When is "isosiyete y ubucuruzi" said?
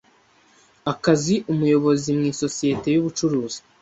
2.31-3.59